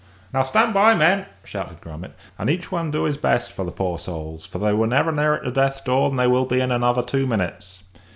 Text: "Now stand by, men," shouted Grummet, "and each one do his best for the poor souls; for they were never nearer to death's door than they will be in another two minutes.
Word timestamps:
"Now 0.33 0.41
stand 0.41 0.73
by, 0.73 0.95
men," 0.95 1.27
shouted 1.43 1.79
Grummet, 1.79 2.15
"and 2.39 2.49
each 2.49 2.71
one 2.71 2.89
do 2.89 3.03
his 3.03 3.17
best 3.17 3.51
for 3.51 3.63
the 3.63 3.69
poor 3.71 3.99
souls; 3.99 4.47
for 4.47 4.57
they 4.57 4.73
were 4.73 4.87
never 4.87 5.11
nearer 5.11 5.37
to 5.37 5.51
death's 5.51 5.81
door 5.81 6.09
than 6.09 6.17
they 6.17 6.25
will 6.25 6.47
be 6.47 6.59
in 6.59 6.71
another 6.71 7.03
two 7.03 7.27
minutes. 7.27 7.83